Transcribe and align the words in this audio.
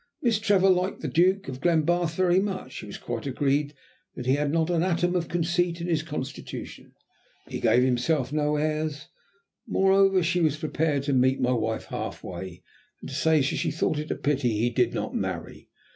Miss 0.23 0.39
Trevor 0.39 0.71
liked 0.71 1.01
the 1.01 1.07
Duke 1.07 1.47
of 1.47 1.61
Glenbarth 1.61 2.15
very 2.15 2.39
much; 2.39 2.71
she 2.71 2.87
was 2.87 2.97
quite 2.97 3.27
agreed 3.27 3.75
that 4.15 4.25
he 4.25 4.33
had 4.33 4.51
not 4.51 4.71
an 4.71 4.81
atom 4.81 5.15
of 5.15 5.27
conceit 5.29 5.79
in 5.79 5.85
his 5.85 6.01
constitution; 6.01 6.95
he 7.47 7.59
gave 7.59 7.83
himself 7.83 8.33
no 8.33 8.55
airs; 8.55 9.09
moreover, 9.67 10.23
she 10.23 10.41
was 10.41 10.57
prepared 10.57 11.03
to 11.03 11.13
meet 11.13 11.39
my 11.39 11.53
wife 11.53 11.85
half 11.85 12.23
way, 12.23 12.63
and 12.99 13.11
to 13.11 13.15
say 13.15 13.41
that 13.41 13.45
she 13.45 13.69
thought 13.69 13.99
it 13.99 14.09
a 14.09 14.15
pity 14.15 14.57
he 14.57 14.71
did 14.71 14.91
not 14.95 15.13
marry. 15.13 15.69